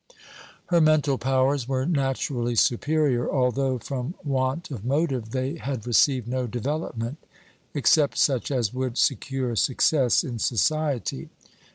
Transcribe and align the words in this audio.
Her 0.69 0.81
mental 0.81 1.19
powers 1.19 1.67
were 1.67 1.85
naturally 1.85 2.55
superior, 2.55 3.29
although, 3.29 3.77
from 3.77 4.15
want 4.23 4.71
of 4.71 4.83
motive, 4.83 5.29
they 5.29 5.57
had 5.57 5.85
received 5.85 6.27
no 6.27 6.47
development, 6.47 7.17
except 7.75 8.17
such 8.17 8.49
as 8.49 8.73
would 8.73 8.97
secure 8.97 9.55
success 9.55 10.23
in 10.23 10.39
society. 10.39 11.29